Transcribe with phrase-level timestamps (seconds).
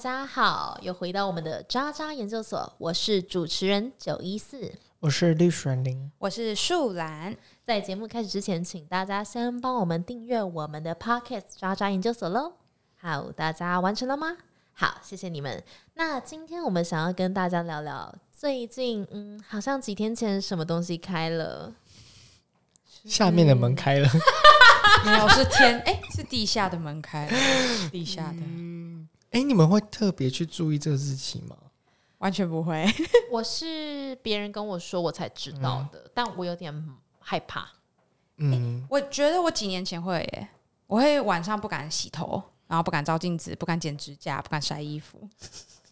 [0.00, 7.36] 家好，又回到我们的渣渣研究所，我是主持人九一四，我是绿水灵，我是树兰。
[7.62, 12.54] 在节目开始之前，请大家先帮我们订阅我们的 Podcast 渣渣研究所喽。
[12.96, 14.38] 好，大家完成了吗？
[14.72, 15.62] 好，谢谢你们。
[15.92, 21.74] 那今天我们想要跟大家聊聊，最近嗯，好像几天前什么东西开了，
[23.04, 24.08] 下面的门开了，
[25.04, 27.32] 没有是天哎、是地下的门开了，
[27.92, 28.38] 地下的、
[29.30, 31.56] 哎、你们会特别去注意这个日期吗？
[32.18, 32.84] 完全不会。
[33.30, 36.72] 我是别人跟我说我才知道的，但我有点
[37.18, 37.68] 害怕。
[38.36, 40.48] 嗯，我觉得我几年前会耶，
[40.86, 45.18] 我会晚上不敢洗头，然后不敢照镜子，不敢剪指甲，不敢晒衣服。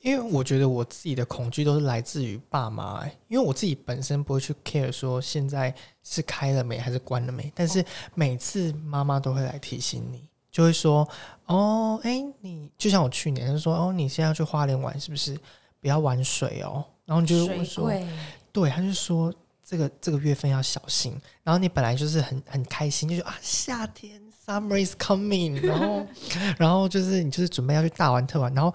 [0.00, 5.74] 因为我觉得我自己的恐惧都是来自于爸妈、哎，因为我自己本身不会去 care 说现在
[6.04, 7.84] 是开了没还是关了没，但是
[8.14, 11.08] 每次妈妈都会来提醒你，就会说，
[11.46, 15.38] 哦，哎、你就像我去年就说，哦，你现在要去花莲玩是不是？
[15.80, 17.92] 不要玩水哦，然后你就会水说，
[18.50, 19.32] 对，他就说
[19.64, 21.16] 这个这个月份要小心。
[21.44, 26.04] 然后你本来就是很很开心，就说啊夏天 summer is coming，然后
[26.58, 28.74] 然后就是你就是准备要去大玩特玩，然后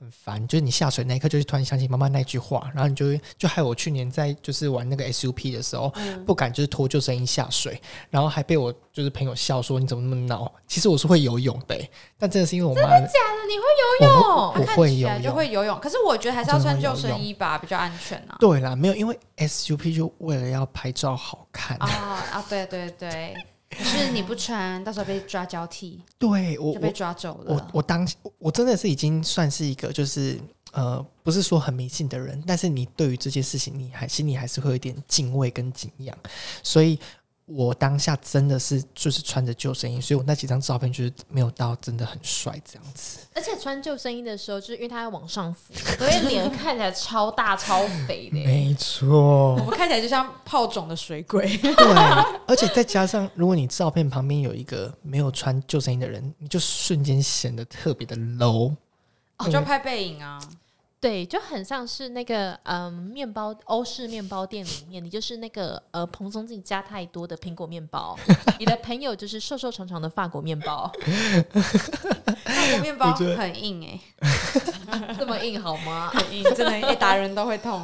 [0.00, 5.92] 很烦，就是你下水那一刻就是突然想起妈妈那句话，然后你就会就害我去年在就是玩那个 SUP 的时候，
[6.24, 10.50] 不敢就是脱救生衣下水，然后还被我就是朋友笑说你怎么那么闹。
[10.66, 13.64] 其实我是会游泳的、欸但真的是因为我妈假的，你会
[14.06, 14.36] 游泳？
[14.48, 15.34] 我他看会游泳就泳。
[15.34, 18.36] 会游泳，可是我觉得还是要穿救生衣吧，比较安全啊。
[18.40, 21.76] 对啦，没有，因为 SUP 就为了要拍照好看。
[21.78, 21.86] 啊
[22.32, 23.34] 啊，对对对，
[23.70, 27.70] 可是你不穿，到时候被抓交替，对我我就被抓走我了。
[27.72, 30.38] 我当我我真的是已经算是一个就是
[30.72, 36.16] 呃，不是说很迷信的人，但是你对于这件事情，你还心里还是会有一点敬畏跟敬仰，
[36.62, 36.98] 所以
[37.52, 43.18] 我当下真的是就是穿着救生衣，所以我那几张照片就是没有到真的很帅这样子。
[43.34, 48.44] 而且穿救生衣的时候，就是因为它要往上浮， 所以脸看起来超大超肥的。
[48.44, 51.56] 没错我，们看起来就像泡肿的水鬼。
[51.58, 51.74] 对，
[52.46, 58.74] 而且再加上如果你照片旁边有一个没有穿救生衣的人，你就瞬间显得特别的 low。
[59.38, 60.38] 哦就拍背影啊，
[61.00, 68.18] 对，就很像是那个嗯，面包欧式面包店里面，你就是那个呃蓬松剂加太多的苹果面包，
[68.58, 70.92] 你的朋友就是瘦瘦长长的法国面包，
[72.44, 73.98] 法国面包很硬哎、
[75.18, 76.10] 这么硬好吗？
[76.12, 77.82] 很硬，真的，一打人都会痛。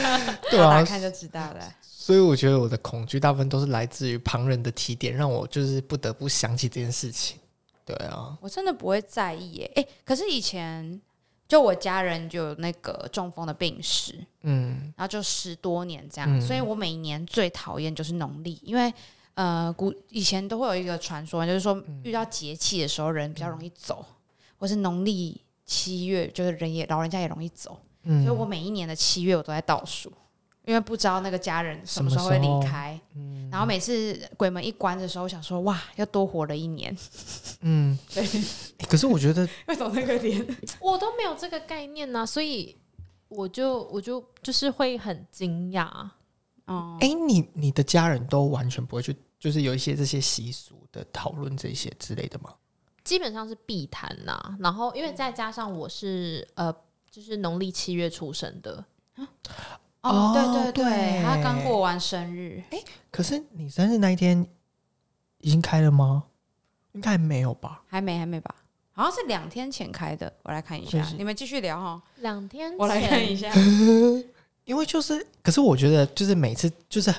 [0.50, 1.74] 对啊打，看就知道了。
[1.82, 7.38] 所以我觉得我的恐惧大部分都是来自于旁人的提点，让我就是不得不想起这件事情。
[7.84, 10.98] 对啊，我真的不会在意耶、哎、可是以前
[11.46, 16.40] 就我家人就有那个中风的病史，嗯，然后就十多年这样，嗯。
[16.40, 18.92] 所以我每一年最讨厌就是农历，因为
[19.34, 24.04] 呃古以前都会有一个传说，就是说遇到节气的时候人比较容易走，
[24.58, 28.24] 或是农历七月就是人也老人家也容易走，嗯。
[28.24, 30.12] 所以我每一年的七月我都在倒数。
[30.64, 36.96] 因为不知道那个家人什么时候会离开，嗯然后每次鬼门一关的时候，想说哇，要多活了一年。
[37.60, 40.44] 嗯， 对，欸可是我觉得为什么那个脸？
[40.80, 42.76] 我都没有这个概念呢、所以
[43.28, 45.86] 我就我就就是会很惊讶。
[46.66, 52.52] 哦，哎、你你的家人都完全不会去，就是有一些这些习俗的讨论这些之类的吗？
[53.04, 56.74] 基本上是必谈呐、然后因为再加上我是呃，
[57.10, 58.82] 就是农历七月出生的，
[60.04, 62.62] 哦，哦对对对，他刚过完生日，
[63.10, 64.46] 可是你生日那一天
[65.40, 66.24] 已经开了吗？
[66.92, 67.82] 应该还没有吧？
[67.88, 68.54] 还没还没吧？
[68.92, 71.04] 好像是两天前开的，我来看一下。
[71.16, 73.50] 你们继续聊哈，两天前我来看一下。
[74.64, 77.12] 因为就是，可是我觉得就是每次就是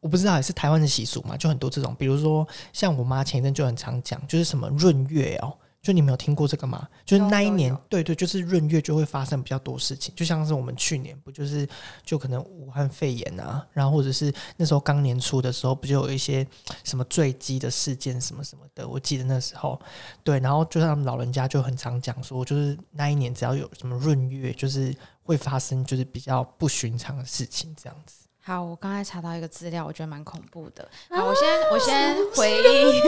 [0.00, 6.88] 我不知道也是台湾的习俗嘛，就很多这种，比如说像我妈前一阵就很常讲，就是什么闰月哦，就你没有听过这个吗？
[7.04, 11.68] 就是那一年对对，就是闰月就会发生比较多事情，就像是我们去年不就是
[12.04, 16.46] 就可能武汉肺炎啊，然后或者是那时候刚年初的时候，不就有一些
[16.84, 19.80] 什么坠机的事件什么什么的，我记得那时候
[20.22, 24.94] 对，然后就像老人家就很常讲说，就是那一年只要有什么闰月，就是
[25.24, 28.21] 会发生就是比较不寻常的事情这样子。
[28.44, 30.82] 好，我刚才查到一个资料，我觉得蛮恐怖的。
[31.08, 33.00] 啊好，我先我先回应，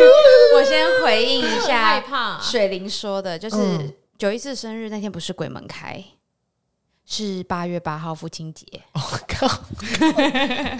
[0.54, 2.40] 我先回应一 害下怕。
[2.40, 6.02] 水灵说的，就是嗯九一四生日那天不是鬼门开，
[7.04, 8.64] 是八月八号父亲节。
[8.92, 9.48] 我、靠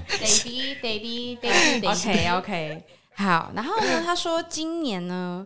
[0.09, 2.85] ，Daddy Daddy Daddy OK OK，
[3.17, 5.45] 好，然后呢，他说今年呢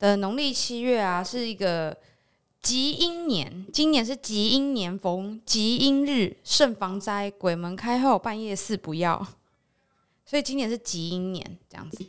[0.00, 1.96] 的农历七月啊是一个
[2.60, 9.26] 吉阴年，今年是吉阴年逢吉阴日，慎防灾，鬼门开后半夜四不要，
[10.24, 12.04] 所以今年是吉阴年这样子。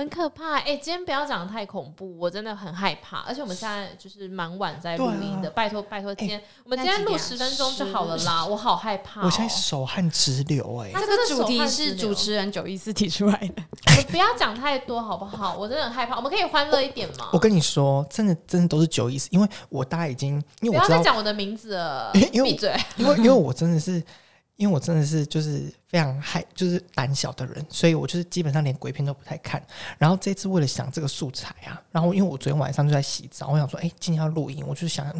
[0.00, 0.58] 很可怕。
[0.60, 3.18] 哎、今天不要讲的太恐怖，我真的很害怕。
[3.18, 9.24] 而且我们现在就是蛮晚在录音的，啊拜托拜托，今天、我们今天录十分钟就好了啦，我好害怕、哦。
[9.26, 15.54] 我现在手汗直流哎、他这个主题是主持人九一四提出来的， 我们不要讲太多好不好？
[15.58, 17.28] 我真的很害怕，我们可以欢乐一点吗？
[17.32, 22.74] 我跟你说，真的真的都是九一四，因为我大家已经，因不要再讲我的名字了， 闭嘴。
[22.96, 24.02] 因为因为我真的是，
[24.60, 29.60] 因为我真的是就是非常害，就是胆小的人，所以我就是基本上连鬼片都不太看。
[29.96, 35.10] 然后这次为了想这个素材啊，然后因为我昨天晚上就在洗澡，我想说，哎、今天要录音，我就想，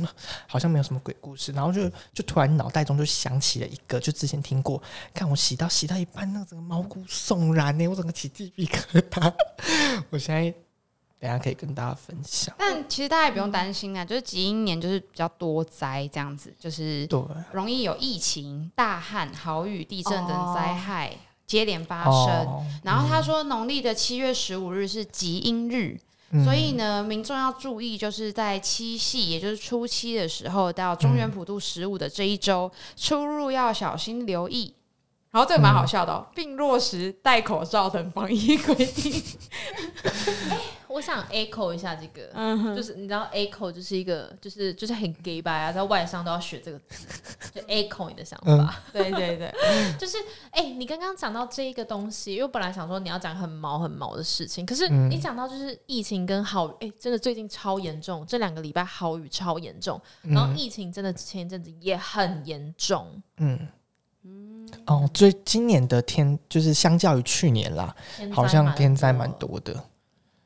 [0.46, 4.82] 好像没有什么鬼故事，然后就就突然脑袋中就想起了一个，就之前听过，
[5.14, 9.32] 看我洗到洗到一半，那个整个毛骨悚然呢、我整个起鸡皮疙瘩。
[10.10, 10.54] 我现在
[11.20, 12.54] 等一下可以跟大家分享。
[12.58, 17.20] 但其实大家也不用担心啊，就是吉英年就是比较多灾这样子，就是对，
[17.52, 21.14] 容易有疫情、大旱、豪雨、地震等灾害
[21.46, 22.12] 接连发生。
[22.12, 26.00] 哦，然后他说，农历的七月十五日是吉阴日，
[26.30, 34.74] 嗯所以呢，民众要注意，就是在七夕，也就是初七的时候，到中原普渡十五的这一周，出入要小心留意。
[35.32, 39.22] 然后这个蛮好笑的、哦，并落实戴口罩等防疫规定。
[40.90, 47.06] 我想 echo 一下这个，嗯，就是你知道 echo 就是一个就是就是很 gay 吧啊，在外商都要学这个字，
[47.54, 48.74] 就 echo 你的想法。
[48.92, 49.54] 对对对，
[49.98, 50.16] 就是
[50.50, 55.08] 哎、你刚刚讲到这一个东西，因为我本来想说你要讲很毛很毛的事情，可是嗯。
[55.08, 63.68] 你讲到就是疫情跟好雨，哎、真的最近超严重，这两个礼拜好雨超严重，然后疫情真的前一阵子也很严重，嗯。
[64.86, 67.94] 哦，最今年的天就是相较于去年啦，
[68.32, 69.74] 好像天灾蛮，多的。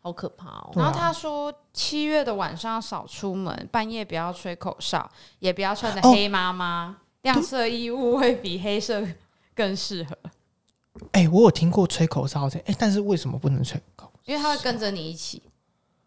[0.04, 0.70] 好可怕哦。
[0.76, 9.02] 然后他说，七月的晚上要少出门，半夜不要吹口哨，也不要穿的哦黑妈妈，亮色衣物会比黑色
[9.54, 10.18] 更适合，
[11.12, 14.12] 哎、我有听过吹口哨的，哎、但是为什么不能吹口？
[14.26, 15.42] 因为他会跟着你一起，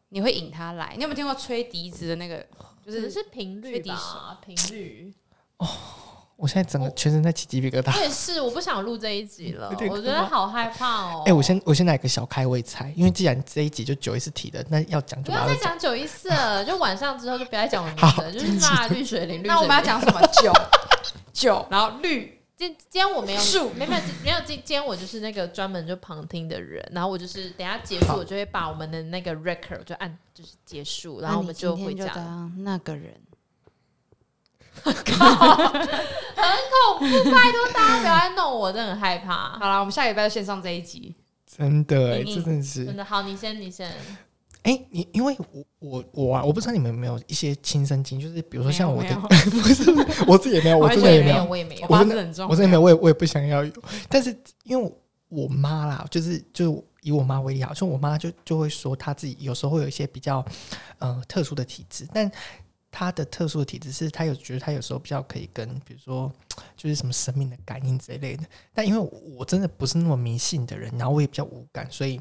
[0.10, 0.94] 你会引他来。
[0.96, 2.46] 你有没有听过吹笛子的那个？
[2.86, 5.12] 就是是频率吹笛吧，频率。
[6.48, 7.94] 我现在整个全身在起鸡皮疙瘩。
[7.94, 11.24] 我也是，我不想录这一集了，我觉得好害怕哦。
[11.26, 15.78] 哎、我先我先来个小开胃菜，因为既然这一集就九一四提的，那要讲不要再讲。
[15.78, 19.44] 九一四了， 就晚上之后就不要再讲我的名字了，就是骂绿水灵。
[19.44, 20.22] 绿那我们要讲什么？
[20.42, 20.54] 酒
[21.34, 33.14] 酒，然后绿今今天我没有树没有没有没有今今天我就是那个专门就旁听的人，然后我就是等下结束我就会把我们的那个 record 就按就是结束，然后我们就回家那个人。
[34.94, 35.14] 恐
[37.00, 39.58] 怖，拜托大家不要再弄我，真的很害怕。
[39.60, 41.16] 好了，我们下礼拜就先上这一集。
[41.46, 43.92] 真的哎、嗯嗯真的是真的好，你先你先。
[44.64, 49.22] 哎、你因为我我我啊，我不知道你们有没有一些亲身经历，就是比如说像我的，没有
[49.62, 49.90] 不是
[50.28, 51.98] 我自己也没有，我完真的也没有我也没有我。
[52.00, 53.72] 真的很重，我真的没有，我也我也不想要有。
[54.10, 54.92] 但是因为我
[55.44, 60.44] 我妈啦，就是就以我妈为例啊，就我妈就就会说她自己有时候会有一些比较
[61.00, 62.30] 呃特殊的体质，但
[62.98, 66.32] 他的特殊体质是他有觉得他有时候比较可以跟比如说
[66.76, 68.44] 就是什么生命的感应之类的。
[68.74, 72.20] 但因为我真的不是那么迷信的人，然后我也比较无感，所以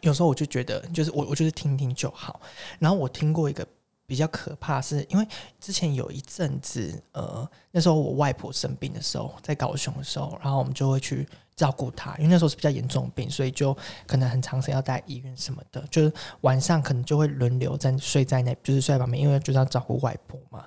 [0.00, 2.40] 有时候我就觉得就是我我就是听听就好。
[2.80, 3.64] 然后我听过一个。
[4.06, 5.26] 比较可怕是因为
[5.58, 20.66] 之前有一阵子，呃，那时候我外婆生病的时候，在高雄的时候，然后我们就会去照顾他，因为那时候是比较严重的病，所以就可能很长时间要待医院什么的，就是晚上可能就会轮流在睡在那，就是睡在旁边，因为就是要照顾外婆嘛。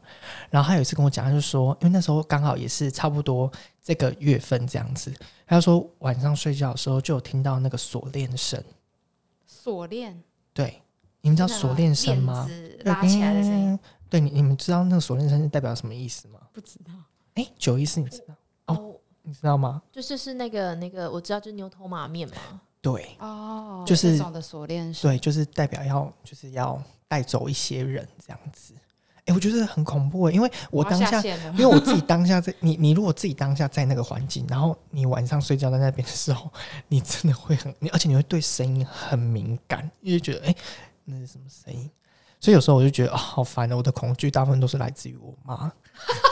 [0.49, 3.51] 然后他有一次跟我讲，他就说，因为那时候刚好也是差不多
[3.83, 5.13] 这个月份这样子，
[5.45, 8.63] 他就说晚上睡觉的时候就有听到那个锁链声，
[9.45, 10.23] 锁链，
[10.53, 10.81] 对，
[11.21, 12.49] 你们知道锁链声吗？
[12.85, 16.39] 拉起来的声音，嗯对，你你们知道那个锁链声是代表什么意思吗？
[16.53, 16.93] 不知道。
[17.33, 18.33] 哎，九一四你知道？
[19.27, 19.81] 你知道吗？
[19.91, 22.61] 就是是那个那个，我知道，就是牛头马面嘛。
[22.79, 28.73] 对哦，就是这种的锁链声，对，就是代表要就是要带走一些人这样子。
[29.25, 36.49] 哎，我觉得很恐怖诶，因为我当下，下因为我自己 当下在你你如果自己当下在那个环境，然后你晚上睡觉在那边的时候，
[36.87, 40.55] 你真的会很，你而且你会对声音很敏感，因为觉得哎，
[41.03, 41.89] 那是什么声音？
[42.39, 43.77] 所以有时候我就觉得啊、好烦哦！
[43.77, 45.71] 我的恐惧大部分都是来自于我妈，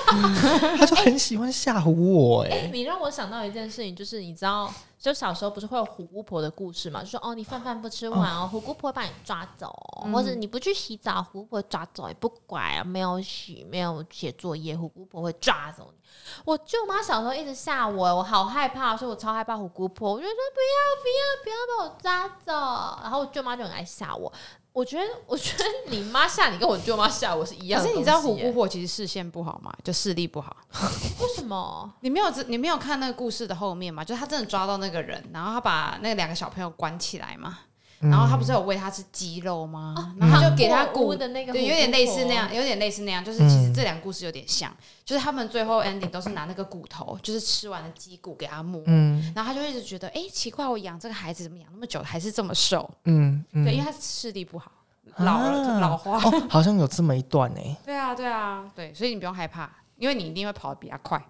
[0.78, 7.02] 她就很喜欢吓唬我哎、哎、你让我想到一件事情，就是你知道，就小时候不是会有虎姑婆的故事嘛？
[7.02, 16.00] 就说哦，你饭饭不吃完哦，虎姑婆会把你抓走，嗯或者你不去洗澡，虎姑婆抓走，也不管啊，没有洗，没有写作业，虎姑婆会抓走你。
[16.46, 20.14] 我舅妈小时候一直吓我，我好害怕，所以我超害怕虎姑婆。
[20.14, 24.32] 我就说不要不要不要把我抓走，然后我舅妈就很爱吓我。
[24.76, 27.88] 我觉得，我觉得你妈吓你跟我舅妈吓我是一样的。
[27.88, 29.74] 可是你知道虎姑婆其实视线不好吗？
[29.86, 30.54] 就视力不好。
[31.22, 31.90] 为什么？
[32.02, 34.04] 你没有你没有看那个故事的后面吗？
[34.04, 37.60] 就是他真的抓到那个人，然后他把那两个小朋友关起来嘛。
[38.06, 40.16] 嗯然后他不是有喂他吃鸡肉吗？
[40.20, 42.54] 然后他就给他骨的那个，对，有点类似那样，。
[42.54, 44.72] 有点类似那样，就是其实这两个故事有点像，
[45.04, 52.90] 就是他们最后 ending 都是拿那个骨头，就是吃完的鸡骨给他摸，嗯然后他就一直觉得，哎、奇怪，我养这个孩子怎么养那么久还是这么瘦？
[53.06, 54.72] 嗯嗯，对，因为他视力不好，
[55.18, 56.18] 老了、啊老花。
[56.18, 57.62] 哦，好像有这么一段呢。
[57.84, 61.22] 对啊，对啊，对，所以你不用害怕，因为你一定会跑得比他快。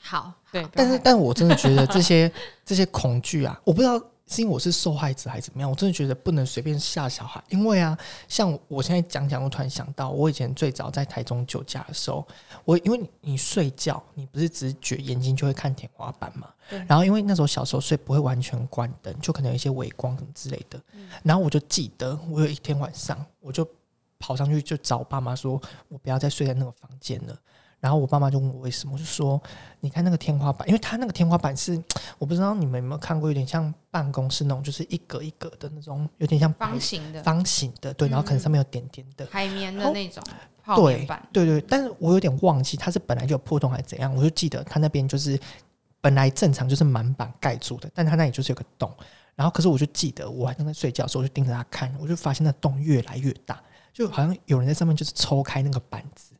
[0.00, 2.30] 好，对，但是，但我真的觉得这些
[2.64, 7.42] 这些恐惧啊，我不知道是因为我是受害者还是怎么样，我真的觉得不能随便吓小孩。
[7.48, 7.96] 因为啊，
[8.28, 12.26] 像我现在讲讲，我突然想到，我以前最早在台中酒驾的时候，
[12.64, 16.48] 我因为你你睡觉，你不是直觉眼睛就会看天花板嘛，
[16.86, 20.78] 然后因为那时候小时候睡不会完全关灯，就可能有一些微光什么之类的，
[21.22, 23.66] 然后我就记得我有一天晚上，我就
[24.18, 27.34] 跑上去就找我爸妈说，我不要再睡在那个房间了。
[27.80, 29.40] 然后我爸妈就问我为什么，我就说
[29.80, 31.80] 你看那个天花板，因为它那个天花板是
[32.18, 40.22] 我不知道你们有没有看过，有点像办公室那种，就是一格一格的那种，有点像方形的、方形的，对，然后可能上面有点点的，海绵的那种
[40.62, 45.38] 泡对对对，但是我有点忘记它是本来就有破洞还是怎样，我就记得它那边就是
[46.00, 48.92] 本来正常就是满板盖住的，但它那里就是有个洞，
[49.34, 56.34] 然后可是我就记得我还正在睡觉的时候，我就盯着它看，我就发现那洞越来越大，就好像有人在上面就是抽开那个板子，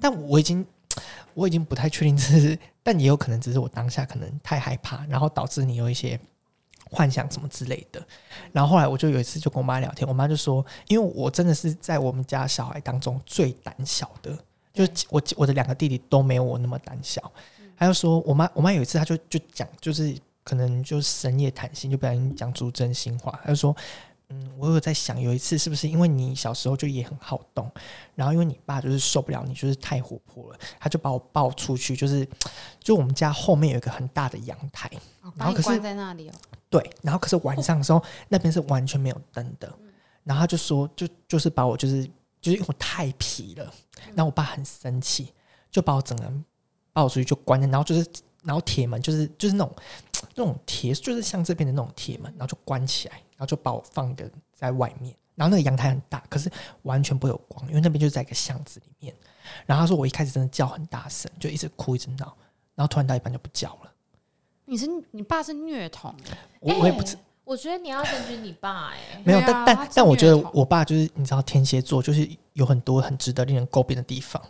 [0.00, 0.64] 但我已经
[1.34, 6.18] 我已经不太确定这是，但也有可能只是我当下可能太害怕，然后导致你有一些
[6.90, 8.04] 幻想什么之类的。
[8.52, 14.36] 然后后来我就有一次就跟我妈聊天，我妈就说，因为我真的是在我们家小孩当中最胆小的，
[14.72, 17.32] 就是我我的两个弟弟都没有我那么胆小。
[17.76, 23.74] 她就说我妈我妈有一次她就就讲就是可能就深夜谈心，就不小心讲出真心话，她就说。
[24.30, 27.70] 嗯，我有在想，有一次是不是因为你小时候就也很好动，
[28.14, 32.26] 然后因为你爸就是受不了你，就是太活泼了，他就把我抱出去，就是
[32.80, 34.90] 就我们家后面有一个很大的阳台，
[35.20, 36.32] 哦然后可是把你关在那里哦。
[36.70, 39.72] 对，然后可是晚上的时候那边是完全没有灯的，
[40.24, 42.04] 然后他就说就就是把我就是
[42.40, 43.72] 就是因为我太皮了，
[44.14, 45.32] 然后我爸很生气，
[45.70, 46.44] 就把我整个人
[46.92, 48.06] 抱出去就关了，然后就是
[48.42, 49.76] 然后铁门就是就是那种
[50.34, 56.50] 那种铁就是像这边的那种铁门，然后就关起来，然后就把我放一个在外面，然后那个阳台很大，可是
[56.82, 59.14] 完全不会有光，因为那边就是在一个巷子里面。
[59.66, 62.34] 然后他说我一开始真的叫很大声，就一直哭一直闹，
[62.74, 63.92] 然后突然到一半就不叫了。
[64.64, 66.14] 你是你爸是虐童，
[66.60, 74.42] 我我也不知哎我觉得你要检举你爸哎、没有，啊但但但我觉得我爸就是你知道天蝎座，就是有很多很值得令人诟病的地方。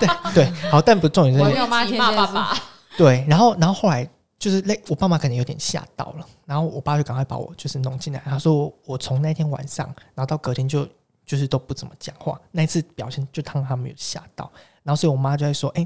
[0.00, 2.58] 对对，好，但不重点是我没有骂爸爸，
[2.98, 4.04] 对，然后然后后来
[4.44, 10.86] 就是那，我爸妈可能有点吓到了，然后我爸就赶快把我就是弄进来，他说我我从那天晚上，然后到隔天就
[11.24, 15.82] 就是都不怎么讲话，那一次表现就让他们有吓到，然后所以我妈就在说，哎、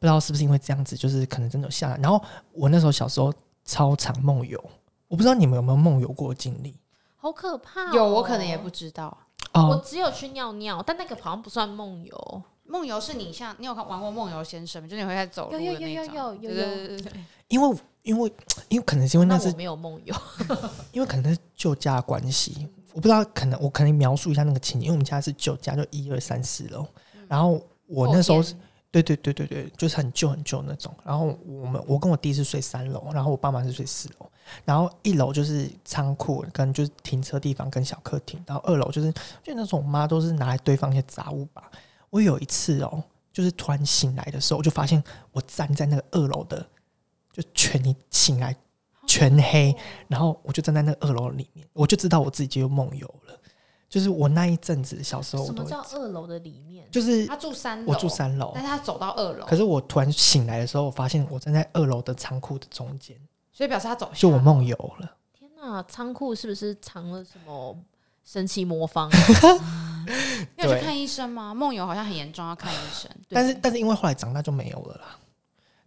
[0.00, 2.02] 知道是不是因为这样子，就是可能真的有吓到。
[2.02, 2.20] 然后
[2.50, 3.32] 我那时候小时候
[3.64, 4.60] 超常梦游，
[5.06, 6.74] 我不知道你们有没有梦游过经历
[7.16, 7.94] 好可怕、哦。
[7.94, 9.16] 有我可能也不，知道。
[9.54, 12.42] 我哦，只有去尿尿，但那个好像不算梦游。
[12.70, 14.86] 梦游是你像你有玩过梦游先生吗？
[14.86, 16.14] 就是你会在走路的有有有那种。
[16.14, 17.12] 有有有对对对对对
[17.48, 18.32] 因为因为
[18.68, 20.14] 因为可能是因为那是那没有梦游，
[20.92, 26.86] 因为可能是旧家的关系，我不知道，可能我可能描述一下那个情景，因为我们家是旧家，就一二三四楼，
[27.26, 28.54] 然后我那时候是
[28.90, 30.94] 对对对对对，就是很旧很旧那种。
[31.04, 34.30] 然后我们我跟我弟是睡三楼，然后我爸妈是睡四楼，
[34.64, 39.12] 然后一楼就是仓库跟就是停车地方跟小客厅，然后二楼就是
[39.42, 41.70] 就那种我妈都是拿来堆放一些杂物吧。
[42.08, 45.02] 我有一次哦，就是突然醒来的时候，我就发现
[45.32, 46.66] 我站在那个二楼的，
[47.40, 48.54] 就全一醒来
[49.06, 49.74] 全黑，
[50.08, 53.38] 然后我就站在那个二楼里面，我就知道我自己就梦游了。
[53.88, 56.84] 就是我那一阵子小时候，我什么叫二楼的里面？
[56.90, 63.16] 就是他住三楼，我住，三楼但，是他走到二楼，可是我突然醒来的时候，我发现我站在二楼的仓库的中间，
[63.52, 65.16] 所以表示他走下就我梦游了。
[65.32, 67.78] 天哪，仓库是不是藏了什么
[68.24, 69.08] 神奇魔方？
[70.04, 70.08] 对
[70.58, 71.54] 你有去看医生吗？
[71.54, 73.10] 梦游好像很严重，要看医生。
[73.30, 75.18] 但是但是因为后来长大就没有了啦。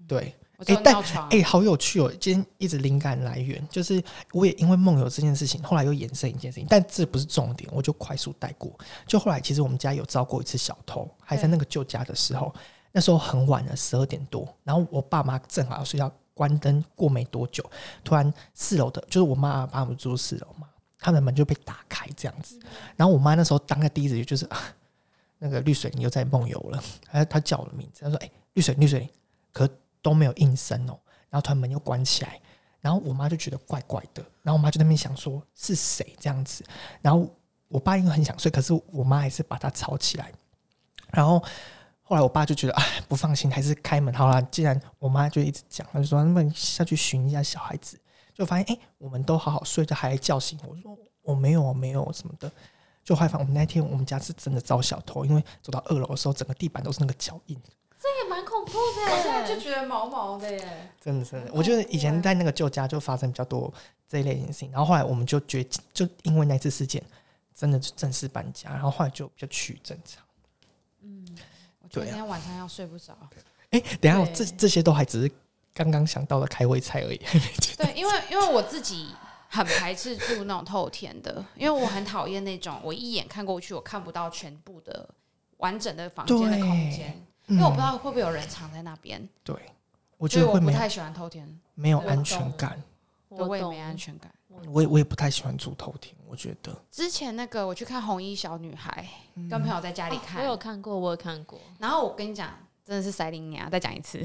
[0.07, 2.13] 对，我知道诶但哎、好有趣哦！
[2.19, 4.01] 今天一直灵感来源就是
[4.31, 8.71] 我也因为梦游这件事情，后来又衍生一件事情，但这不是重点，我就快速带过。
[9.07, 12.53] 就后来其实我们家有遭过一次小偷，还在那个旧家的时候，
[12.91, 17.67] 那时候很晚了，十二点多，然后我爸妈正好要睡觉，关灯过没多久，
[18.03, 20.67] 突然四楼的，就是我妈把我们住四楼嘛，
[20.99, 22.59] 他们的门就被打开这样子，
[22.95, 24.45] 然后我妈那时候当个第一直觉就是。
[24.45, 24.59] 啊
[25.43, 29.09] 那个绿水你又在梦游了，她她叫我的名字，她说：“哎、绿水绿水。”
[29.51, 29.67] 可
[30.01, 30.99] 都没有应声哦。
[31.29, 32.39] 然后突然门又关起来，
[32.81, 36.63] 然后我妈就觉得怪怪的，然后我妈就在那边想说是谁这样子，
[37.01, 37.25] 然后
[37.69, 40.31] 我爸因为很想睡，可是我妈还是把他吵起来，
[41.11, 41.41] 然后
[42.01, 44.41] 后来我爸就觉得哎不放心，还是开门好了。
[44.43, 47.97] 既然我妈就一直讲，他就说那么下去寻一下小孩子，
[48.33, 52.51] 就发现哎、我们都好好睡，着还叫醒我，说我没有我没有什么的。
[53.03, 57.57] 就害怕我们那天我们家是真的遭小偷，因为走到二楼的时候，整个地板都是那个脚印，
[58.01, 59.61] 这也蛮恐怖的我现在就的。
[59.61, 60.91] 觉得毛毛的耶。
[60.99, 61.51] 真的真的。
[61.53, 63.71] 我觉得以前在那个旧家就发生比较多
[64.09, 67.03] 这一类型的事情，然后后来我们就决就因为那次事件，
[67.53, 70.23] 真的就正式搬家，然后后来就比较趋于正常。
[71.03, 71.27] 嗯
[71.83, 73.15] 我今天晚上要睡不着。
[73.69, 75.31] 哎、等一下我对这这些都还只是
[75.73, 77.17] 刚刚想到的开胃菜而已。
[77.77, 79.09] 对，因为因为我自己
[79.47, 85.07] 很排斥住那种透天的，因为我很讨厌那种我一眼看过去我看不到全部的
[85.57, 89.55] 完整的房间的空间，因为我不知道会不会有人藏在那边，对，
[90.17, 92.81] 我觉所以得会没我不太喜欢偷天，我没有安全感，
[93.29, 94.31] 对我也没安全感。
[94.67, 96.75] 我也我也不太喜欢住透天，我觉得。
[96.91, 99.07] 之前那个我去看红衣小女孩，
[99.49, 101.57] 跟朋友在家里哦看，我有看过，我有看过。
[101.79, 102.49] 然后我跟你讲，
[102.83, 104.21] 真的是塞琳娘，再讲一次，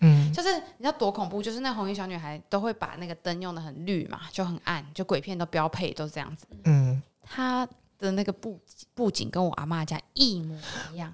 [0.00, 0.32] 嗯。
[0.32, 1.42] 就是你知道多恐怖？
[1.42, 6.46] 就是那红衣小女孩都会把那个灯用的很绿嘛，就很暗，就鬼片都标配都是这样子。
[6.64, 7.02] 嗯。
[7.22, 7.68] 她
[7.98, 8.58] 的那个布
[8.94, 10.58] 布景跟我阿妈家一模
[10.92, 11.12] 一样，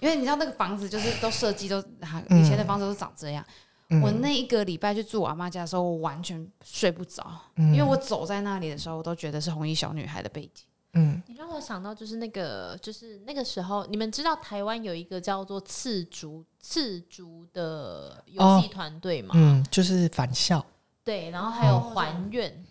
[0.00, 3.44] 因为你知道那个房子就是都设计都啊以前的房子都长这样。
[3.90, 7.26] 嗯，我那一个礼拜去住我阿妈家的时候，我完全睡不着，
[7.56, 7.74] 嗯。
[7.74, 10.64] 因为我走在那里的时候，我都觉得是红衣小女孩的背景。
[10.92, 11.20] 嗯。
[11.26, 19.32] 你让我想到就是那个，就是那个时候，你们知道台湾有一个叫做赤足赤足的游戏团队吗？
[19.34, 20.64] 嗯，就是返校，
[21.02, 21.92] 对，然后还有哦。
[21.92, 22.64] 还愿，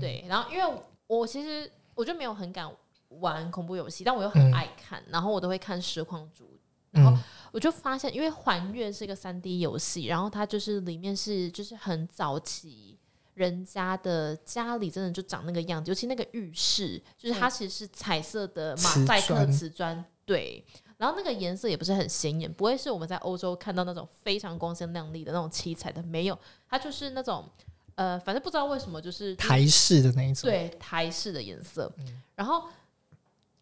[0.00, 2.70] 对，然后因为我其实我就没有很敢
[3.08, 4.54] 玩恐怖游戏，但我又很嗯。
[4.54, 6.56] 爱看，然后我都会看实况主，
[6.90, 7.18] 然后嗯
[7.52, 12.96] 我就发现，因为还月是一个三 D 游戏，然后它就是里面是就是很早期。
[13.34, 20.62] 人家的家里真的就长那个样子，尤其那个浴室，就是它其实是彩色的马赛克瓷砖，对，
[20.98, 27.48] 然后那个颜色也不是很显眼，不会是我们在欧洲看到那种非常光鲜亮丽的那种七彩的，没有，它就是那种
[27.94, 31.90] 呃，反正不知道为什么就是台式的那一种，对台式的颜色。
[32.34, 32.64] 然后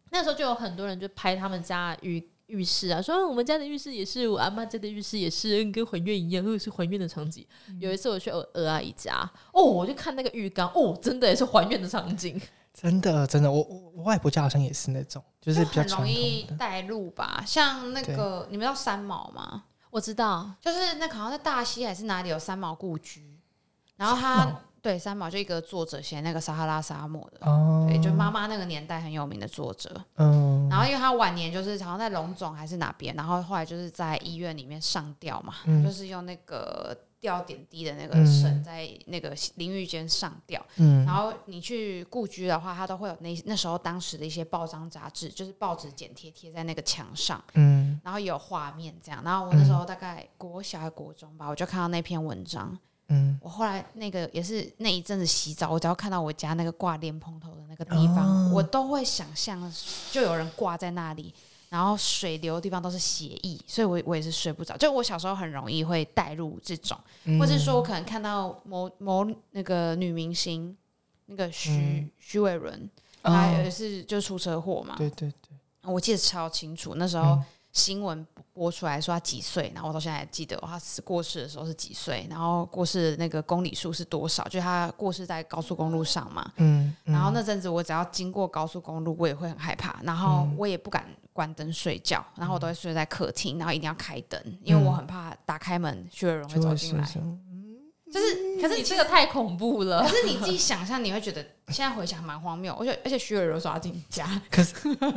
[0.09, 7.45] 那时候就有很多人就拍他们家的浴浴室啊，说、嗯我们家的浴室也是，我阿妈家的浴室也是，嗯跟还愿一样，又是还愿的场景。
[7.79, 12.39] 有一次我去鹅鹅阿姨家，哦，我就看那个浴缸，哦，真的也是还愿的场景。
[12.73, 17.43] 真的真的，我我我外婆家好像也是那种，就是比较很容易，带入吧。
[17.45, 19.63] 像那个你们知道三毛吗？
[19.89, 23.39] 我知道，就是那好像在大溪还是哪里有三毛故居，
[23.97, 30.03] 然后他毛对三毛就一个作者写那个撒哈拉沙漠的，哦，对，就妈妈那个年代很有名的作者。
[30.15, 40.63] 嗯然后因为他晚年就是好像在龙总还是哪边，然后后来就是在医院里面上吊嘛，嗯就是用那个吊点滴的那个嗯绳在那个淋浴间上吊。
[40.77, 49.23] 嗯然后你去故居的话，他都会有那那时候当时的一些报章杂志，就是报纸剪贴贴在那个墙上，嗯然后也有画面这样。
[49.25, 52.77] 然后我那时候大概国小国中吧，我就看到那篇文章。
[53.09, 53.37] 嗯。
[53.41, 58.51] 我后来那个也是那一阵子洗澡，我只要看到我家那个挂莲蓬头的那个地方，哦。
[58.53, 59.71] 我都会想象
[60.11, 61.33] 就有人挂在那里，
[61.69, 64.75] 然后水流的地方都是血液，所以我我也是睡不着。
[64.77, 67.39] 就我小时候很容易会带入这种，嗯。
[67.39, 70.75] 或者说我可能看到某某那个女明星，
[71.25, 72.09] 那个徐、嗯。
[72.17, 72.89] 徐伟伦，
[73.23, 73.31] 哦。
[73.31, 86.51] 她也是就出车祸嘛，对对对，我记得超清楚，那时候嗯新闻播出来说他几岁，然后我到现在还记得他死过世的时候是几岁，然后过世的那个公里数是多少，就他过世在高速公路上嘛。
[86.57, 97.05] 嗯，然后那阵子我只要经过高速公路，我也会很害怕，然后我也不敢关灯睡觉，然后我都会睡在客厅，然后一定要开灯，因为我很怕打开门薛伟荣会就会走进来。
[97.05, 97.19] 是
[98.11, 100.01] 就是，可是你这个太恐怖了。
[100.01, 100.09] 可。
[100.09, 104.73] 是你自己想象，你会觉得现在回想蛮荒谬，而且而且徐伟荣说要进家，可是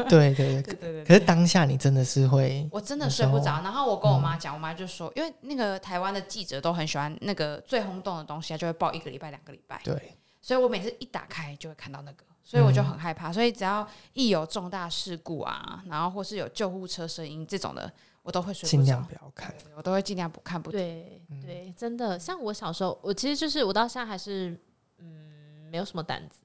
[0.09, 13.33] 对对对，对对 对可是当下你真的是会，我真的睡不着，然后我跟我妈讲，我妈就说，因为那个台湾的记者都很喜欢那个最轰动的东西，他就会报一个礼拜、两个礼拜，对，所以我每次一打开就会看到那个，所以我就很害怕。
[13.33, 17.91] 所以只要一有重大事故啊，然后或是有救护车声音这种的，
[18.23, 19.55] 我都会睡尽量，不要看。
[19.77, 20.71] 我都会尽量不看不。
[20.71, 24.59] 对对，真的，像我小时候，我其实就是我到现在还是
[24.99, 26.39] 嗯没有什么胆子。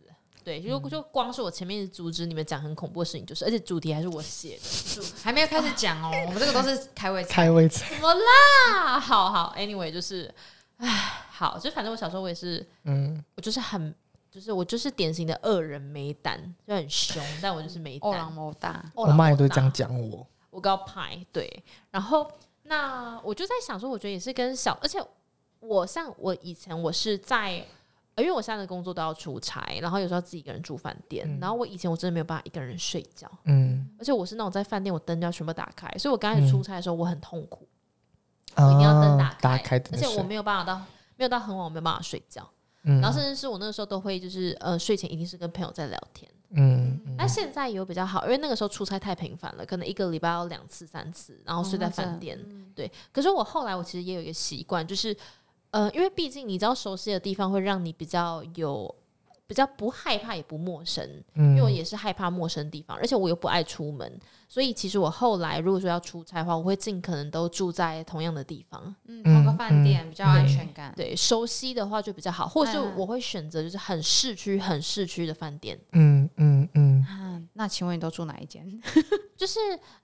[0.43, 7.29] 对，就就光是我前面一直阻止你们讲很恐怖的事情，就是而且主题还是我写的，还没有开始讲哦，我们这个都是开胃菜。
[7.33, 8.97] 开胃菜，怎么啦？
[8.97, 10.33] 好好，anyway，就是，
[10.77, 10.87] 唉，
[11.29, 13.93] 好，就反正我小时候我也是，嗯，我就是很，
[14.31, 18.31] 就是我就是典型的恶人没胆，就很凶，但我就是没 胆欧郎。
[18.31, 22.31] 谋大，我妈也都都这样，讲我，我高派对，然后
[22.63, 24.99] 那我就在想说，我觉得也是跟小，而且
[25.59, 27.65] 我像我以前我是在。
[28.15, 31.37] 呃因为我现在的工作都要出差，然后有时候自己一个人住饭店，嗯。
[31.39, 37.69] 然后我以前我真的没有办法一个人睡觉，嗯，而且我是那种在饭店我灯就要全部打开，所以我刚开始出差的时候我很痛苦，
[38.55, 40.83] 我我一定要灯打开，啊打开灯而且我没有办法到
[41.15, 42.49] 没有到很晚，我没有办法睡觉。
[42.81, 42.99] 嗯。
[42.99, 46.27] 然后甚至是我那个时候都会就是呃睡前一定是跟朋友在聊天。
[46.51, 52.39] 嗯嗯但现在有比较好，因为那个时候出差太频繁了，可能一个礼拜要两次三次，然后睡在饭店。
[52.73, 55.15] 对，可是我后来我其实也有一个习惯，就是
[55.71, 58.93] 呃，因为毕竟你知道熟悉的地方会让你比较有
[59.47, 68.93] 比较不害怕也不陌生，因为我嗯也是害怕陌生地方，而且我又不爱出门，所以其实我后来如果说要出差的话，我会尽可能都住在同样的地方。
[69.05, 70.93] 嗯，同个嗯饭店比较安全感。
[70.97, 75.79] 对，熟悉的话就比较好，或者是嗯我会选择就是很市区、很市区的饭店。
[75.93, 78.65] 嗯嗯嗯啊，那请问你都住哪一间？
[79.37, 79.59] 就是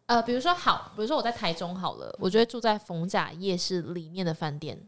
[0.05, 4.79] 呃，比如说好，比如说我在台中好了，我就会住在逢甲夜市里面的饭店。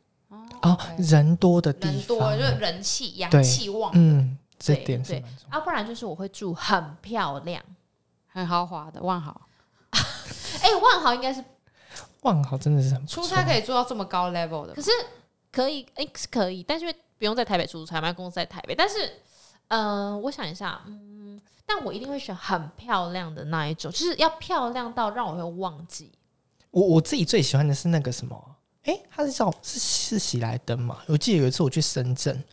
[0.62, 5.58] 哦，人多的地方，人多就是人气、阳对气旺，嗯，这点是蛮重要。
[5.58, 7.63] 啊，不然就是我会住很漂亮。
[8.28, 9.41] 很豪华的万豪。
[10.62, 11.44] 哎、万豪应该是
[12.22, 14.91] 万豪真的是很出差可以做到这么高 level 的可，是
[15.52, 18.76] 可以，哎、是可以，但是因为不用在台北出差嘛，公司在台北。
[18.76, 19.10] 但是，
[19.70, 26.12] 呃，我想一下，嗯，但我一定会选很漂亮的那一种，就是要漂亮到让我会忘记。
[26.72, 31.00] 我我自己最喜欢的是那个什么，哎，它是叫是是喜来登嘛？
[31.08, 32.44] 我记得有一次我去深圳，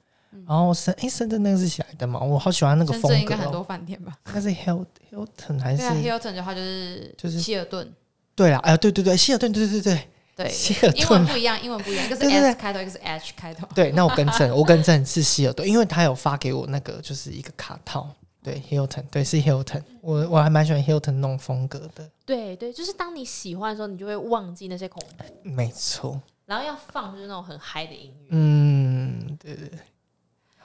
[0.47, 2.19] 然后深哎深圳那个是喜来登嘛？
[2.21, 4.13] 我好喜欢那个深风格、哦，圳应该很多饭店吧？
[4.35, 7.93] 那是 Hill Hilton 还是，Hilton 的话就是就是希尔顿，
[8.35, 8.59] 对啦？
[8.61, 11.33] 哎、对对对，希尔顿，对对对对，对，希尔英文顿。
[11.33, 13.69] 不一样，英文不一样，一个是 S 开头，一个是 H 开头。
[13.75, 18.09] 对，那我更正，我更正是希尔顿，因为他有发给我那个就是一个卡套，
[18.43, 28.29] 对 Hilton，对是 Hilton，我我还蛮喜欢 Hilton 那种风格的，对对，就是当你喜欢的时候，你就会忘记那些恐怖，没错，然后要放就是那种很嗨的音乐。
[28.31, 29.79] 嗯，对对对。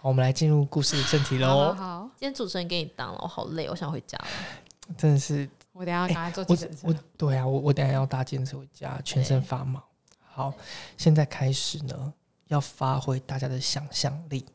[0.07, 4.27] 好，我们来进入故事的正题好好喽，好，今天主持人给你当了，我好累，我想回家了。
[4.97, 6.45] 真的是我等下赶快坐
[6.83, 6.93] 我。
[7.17, 9.83] 对啊，我我等下要搭健身回家，全身发毛。
[10.21, 10.53] 好，
[10.95, 12.13] 现在开始呢，
[12.47, 14.45] 要发挥大家的想象力。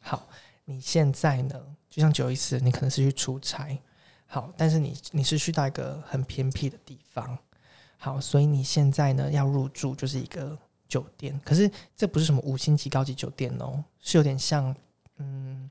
[0.00, 0.26] 好，
[0.64, 3.78] 你现在呢，就像九一四，你可能是去出差，
[4.24, 7.38] 好，但是你你是去到一个很偏僻的地方，
[7.98, 14.74] 好，所以你现在呢要入住就是一个酒店，可是这不是什么五星级高级酒店哦，是有点像，
[15.18, 15.70] 嗯，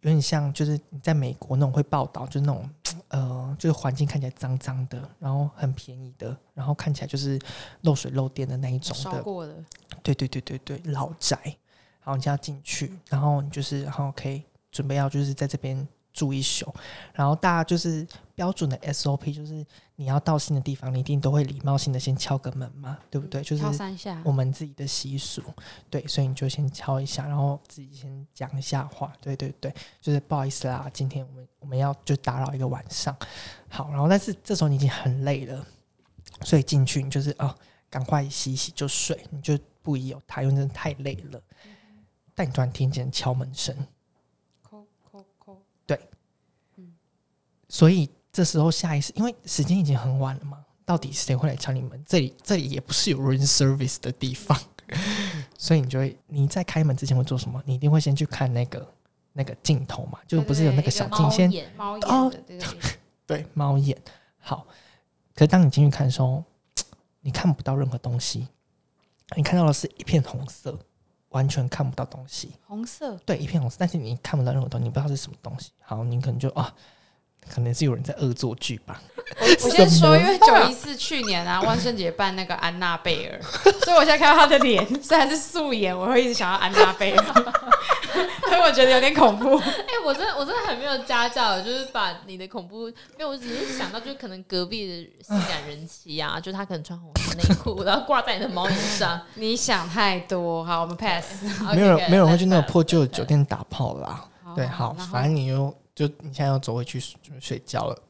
[0.00, 2.70] 有点像就是你在美国那种会报道，就是那种
[3.08, 7.38] 呃，就是环境看起来脏脏的，然后很便宜的，然后看起来就是
[7.82, 9.54] 漏水漏电的那一种的，烧过的，
[10.02, 11.38] 对对对对对，老宅。
[12.00, 16.74] 然后你就要进去，然后你就是，然后可以准备要就是在这边住一宿，
[17.12, 19.64] 然后大家就是标准的 SOP，就是
[19.96, 23.42] 你要到新的地方，你一定都会礼貌性的先敲个门嘛，对不对？
[23.42, 24.32] 就是敲三下我。
[24.32, 25.42] 们自己的习俗，
[25.90, 33.16] 对，所以你就先敲一下，然后自己先讲一下话，对对对，就是不好意思啦，今天我们我们要就打扰一个晚上，
[33.68, 35.66] 好，然后但是这时候你已经很累了，
[36.42, 37.52] 所以进去你就是哦，
[37.90, 41.42] 赶快洗洗就睡，你就不宜有他，因为真的太累了。
[42.36, 43.74] 但你突然听见敲门声，
[47.68, 52.02] 所以这时候下意识，因为时间已经很晚了嘛，到底谁会来敲你门？
[52.06, 54.58] 这里这里也不是有 room service 的地方，
[55.58, 57.62] 所以你就会你在开门之前会做什么？
[57.66, 58.94] 你一定会先去看那个
[59.32, 62.58] 那个镜头嘛，就不是有那个小镜猫先眼猫眼的，对，
[63.26, 63.96] 对猫眼。
[64.38, 64.66] 好，
[65.34, 66.42] 可是当你进去看的时候，
[67.20, 68.48] 你看不到任何东西，
[69.36, 70.78] 你看到的是一片红色，
[71.28, 72.52] 完全看不到东西。
[72.66, 75.72] 红色对，一片红色，但是你看不到任何东西，你不知道是什么东西。
[75.80, 76.74] 好，你可能就啊，
[77.52, 79.00] 可能是有人在恶作剧吧。
[79.40, 83.40] 我我先说，因为九一四去年啊，万圣节办那个安娜贝尔，
[83.84, 87.24] 所以我现在看到他的脸，虽然是素颜，我会一直想要安娜贝尔，
[88.48, 89.56] 所以我觉得有点恐怖。
[89.58, 99.20] 哎、我真的我真的很没有家教，就是把你的恐怖因为，我只是想到就是可能隔壁的性感人妻啊，就是他可能穿红色内裤，然后挂在你的毛衣上。
[99.34, 101.44] 你想太多，好，我们 pass。
[101.74, 104.24] 没有人没有人会去那种破旧的酒店打炮啦。
[104.56, 108.02] 对，好，反正你又就你现在要走回去睡睡觉了。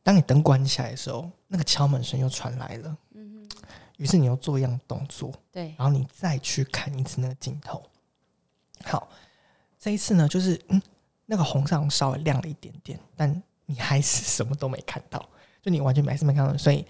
[0.00, 2.96] 当你灯关起来的时候，那个敲门声又传来了。
[3.96, 7.82] 于是你又做一样动作，对，然后你再去看一次那个镜头。
[8.84, 9.08] 好，
[9.76, 10.80] 这一次呢，就是嗯，
[11.26, 15.28] 那个红上稍微亮了一点点，但你还是什么都没看到，
[15.60, 16.86] 就你完全还是没看到，所以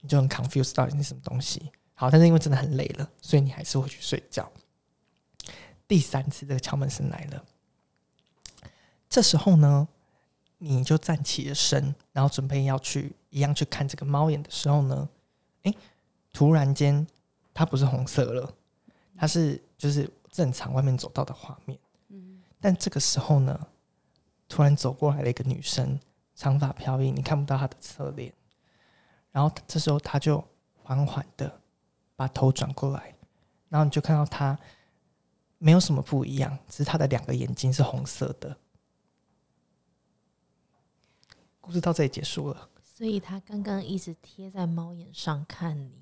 [0.00, 1.72] 你就很 confused 到底是什么东西。
[1.94, 4.50] 好，但是因为真的很累了，所以你还是会去睡觉。
[5.88, 7.44] 第三次这个敲门声来了，
[9.10, 9.88] 这时候呢，
[10.58, 15.08] 你就站起了身，然后准备要去一样去看这个猫眼的时候呢，
[15.64, 15.76] 诶，
[16.32, 17.04] 突然间
[17.52, 18.54] 它不是红色了，
[19.16, 21.76] 它是就是正常外面走到的画面。
[22.08, 23.66] 嗯，但这个时候呢，
[24.48, 25.98] 突然走过来了一个女生，
[26.36, 28.32] 长发飘逸，你看不到她的侧脸。
[29.32, 30.42] 然后这时候她就
[30.84, 31.60] 缓缓的
[32.14, 33.12] 把头转过来，
[33.68, 34.56] 然后你就看到她
[35.58, 38.56] 没有什么不一样，只是她的两个眼睛是红色的。
[41.70, 42.68] 故事到这里结束了。
[42.82, 45.92] 所以他刚刚一直贴在猫眼上看你。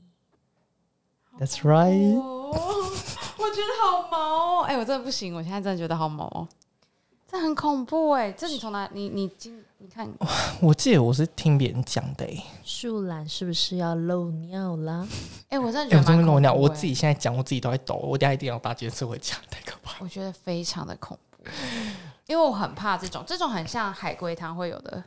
[1.39, 2.19] That's right。
[2.19, 2.51] 哦，
[3.37, 4.65] 我觉得好毛哦！
[4.65, 6.49] 哎、我真的不行，我现在真的觉得好毛哦，
[7.31, 8.33] 这很恐怖哎！
[8.33, 8.89] 这你从哪？
[8.95, 10.11] 你你今你看，
[10.63, 15.07] 我记得我是听别人讲的、欸，树懒是不是要漏尿了？
[15.51, 19.99] 哎、我真的哎、觉得我真的漏尿，我自己现在讲，我自己都在抖，我等一下一定要把这件事回家，太可怕了。
[20.01, 21.45] 我觉得非常的恐怖，
[22.27, 25.05] 因为我很怕这种，这种很像海龟汤会有的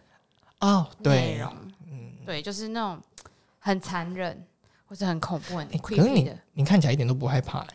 [0.61, 1.53] 哦，内对，容，
[1.87, 3.01] 嗯，对，就是那种
[3.59, 4.45] 很残忍
[4.87, 6.37] 或者很恐怖、可是 creepy 你的。
[6.53, 7.67] 你看起来一点都不害怕、欸，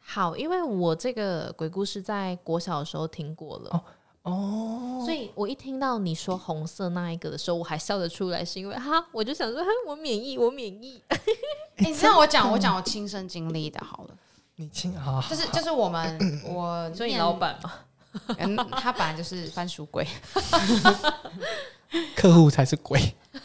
[0.00, 3.84] 好，因为我这个鬼故事在国小的时候听过了，
[4.22, 11.02] 哦，所以我一听到你说红色那一个的时候，我还笑得出来，是因为哈，我就想说，哈，我免疫，我免疫。
[11.08, 11.18] 哎、
[11.78, 14.16] 你让我讲，我讲我亲身经历的好了，
[14.56, 17.72] 你亲啊，就是就是我们我所以你念老板嘛，
[18.38, 20.06] 嗯，他本来就是番薯鬼，
[22.16, 23.00] 客户才是鬼，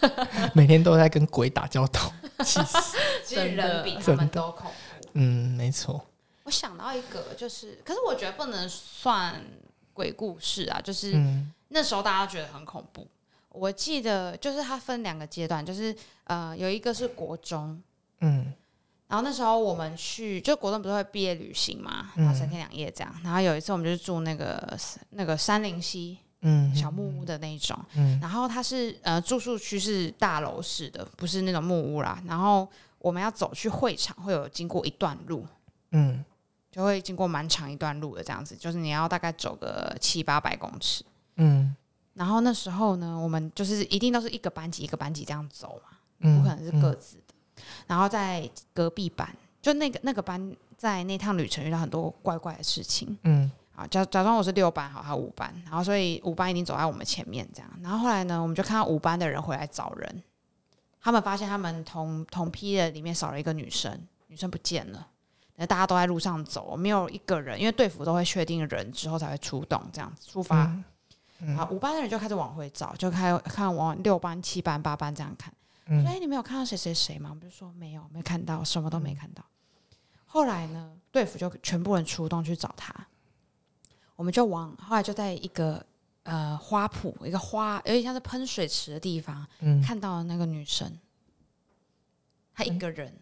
[0.54, 2.12] 每天都在跟鬼打交道，
[2.44, 2.98] 气死。
[3.26, 5.10] 其实人比他们都恐怖。
[5.14, 6.06] 嗯，没错，
[6.44, 9.42] 我想到一个，就是，可是我觉得不能算
[9.94, 13.08] 鬼故事啊，就是嗯那时候大家觉得很恐怖。
[13.50, 17.82] 我记得就是它分两个阶段，就是呃有一个是国中，
[18.22, 18.54] 嗯
[19.08, 23.16] 然后那时候我们去，就国中不是会毕业旅行嘛，然后三天两夜这样。
[23.24, 24.78] 然后有一次我们就是住那个
[25.12, 32.22] 那个山林溪嗯，小木屋的那一种，嗯然后它是呃住宿区是大楼式的，不是那种木屋啦。
[32.28, 32.68] 然后
[33.00, 35.46] 我们要走去会场，会有经过一段路，
[35.92, 36.24] 嗯
[36.72, 41.04] 就会经过蛮长一段路的这样子，就是你要大概走个七八百公尺。
[41.38, 41.76] 嗯
[42.14, 47.64] 然后那时候呢，我们就是一定都是一个班级一个班级这样走嘛，嗯，不可能是各自的。
[47.86, 49.28] 然后在隔壁班，
[49.62, 53.88] 就那个那个班在那趟旅程遇到很多怪怪的事情嗯啊。
[53.88, 57.70] 假假装我是六班，好，他五班，然后所以五班已经走在我们前面这样。
[57.82, 60.24] 然后后来呢，我们就看到五班的人回来找人，
[61.00, 65.08] 他们发现他们同同批的里面少了一个女生，女生不见了。
[65.56, 70.66] 那大家都在路上走，没有一个人，因为队服都会确定人之后才会出动，这样子出发。
[70.66, 70.84] 嗯
[71.40, 75.54] 嗯好，五班的人就开始往回找，就开看往六班、七班、八班这样看。
[75.86, 79.44] 嗯说：“哎、你没有看到谁谁谁吗？”我们就说：“没有，没看到，什么都没看到。
[80.26, 82.94] 后来呢，队服就全部人出动去找他，
[84.18, 85.86] 我们就往后来就在一个
[86.24, 90.92] 呃花圃，一个花有点像是喷水池的地方，嗯，看到了那个女生，
[92.54, 93.14] 她一个人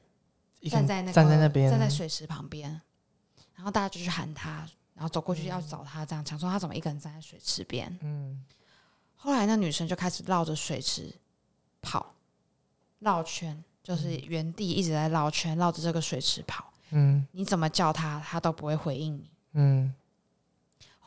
[0.71, 2.81] 站在那个站在那边，站在水池旁边，
[3.53, 7.95] 然后大家就去喊她，然后走过去要找她，这样想说她怎么一个人站在水池边。
[8.01, 8.43] 嗯
[9.17, 11.13] 后来那女生就开始绕着水池
[11.81, 12.13] 跑，
[12.99, 16.71] 绕圈，就是原地一直在绕圈，绕着这个水池跑。
[16.91, 19.29] 嗯你怎么叫她，她都不会回应你。
[19.53, 19.93] 嗯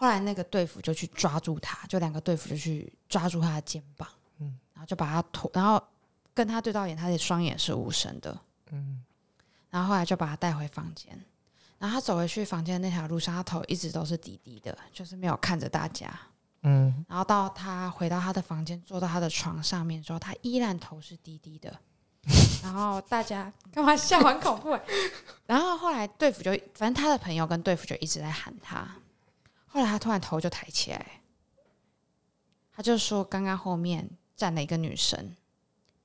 [0.00, 4.08] 后来那个队服就去抓住他，就两个队服就去抓住他的肩膀，
[4.38, 5.82] 嗯然后就把他拖，然后
[6.32, 8.38] 跟他对到眼，他的双眼是无神的。
[8.70, 9.02] 嗯
[9.70, 11.20] 然后后来就把他带回房间。
[11.78, 16.08] 然后他走回去房间的那条路上，他头一直都是低低的，就是没有看着大家。
[16.62, 21.76] 嗯然后到他回到他的房间，坐到他的床上面之后，他依然头是低低的。
[22.62, 24.20] 然后大家干嘛笑？
[24.20, 24.82] 很恐怖欸。
[25.46, 28.86] 然后后来队服就，反正他的朋友跟队服就一直在喊他。
[29.68, 31.20] 后来他突然头就抬起来，
[32.72, 35.36] 他就说刚刚后面站了一个女生，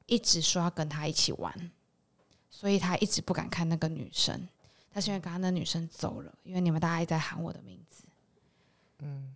[0.06, 1.72] 一直说要跟他一起玩，
[2.50, 4.48] 所以他一直不敢看那个女生。
[4.92, 8.04] 但是因为刚刚那女生走了，因为你们大家一直在喊我的名字，
[9.00, 9.36] 嗯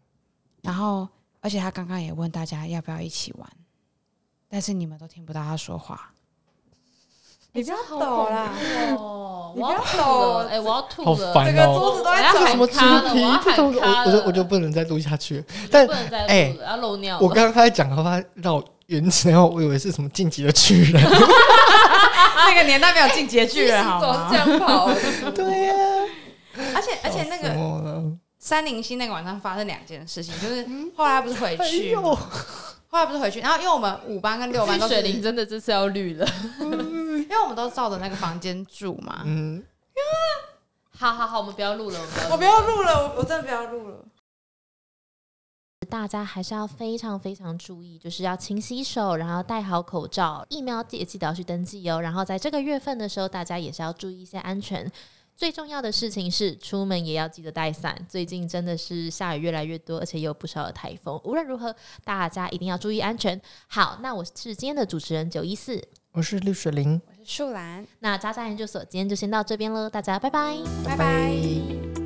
[0.62, 1.08] 然后
[1.40, 3.52] 而且他刚刚也问大家要不要一起玩，
[4.48, 6.14] 但是你们都听不到他说话。
[7.54, 8.52] 你不要抖啦！
[8.98, 13.42] 哦，你不要 我要抖，哎，我要吐好了，烦整个哦桌子都在我要走喊什么主卡了题我要？
[13.44, 15.44] 这种我我就不能再录下去。
[15.72, 17.18] 但不能再哎录了，要漏尿。
[17.20, 21.02] 我刚刚开始讲的话绕原子，然后我以为是什么晋级的巨人。
[22.50, 24.38] 那个年代没有进阶巨人好总是吗这？
[24.38, 24.90] 样跑，
[25.32, 25.74] 对呀、
[26.76, 28.04] 而且而且那个
[28.40, 32.18] 三零七那个晚上发生两件事情，就是后来不是回去，后
[32.94, 36.26] 来不是回去，然后因为我们五班跟六班都是，水灵真的这次要绿了。
[37.24, 39.22] 因为我们都照着那个房间住嘛。
[39.26, 39.64] 嗯，
[40.92, 44.06] 好好好，我们不要录了，我们不要录了， 我我真的不要录了。
[45.90, 52.02] 大家还是要非常非常注意，就是要勤洗手，然后戴好口罩，疫苗也记得要去登记哦。
[52.02, 54.92] 然后在这个月份的时候，大家也是要注意一些安全。
[55.34, 57.96] 最重要的事情是，出门也要记得带伞。
[58.10, 61.22] 最近真的是下雨越来越多，而且也有不少的台风。
[61.24, 63.40] 无论如何，大家一定要注意安全。
[63.68, 65.80] 好，那我是今天的主持人九一四，
[66.18, 70.58] 我是绿水灵，我是树兰，那渣渣研究所今天就先到这边了，大家拜拜。
[70.84, 71.97] 拜拜。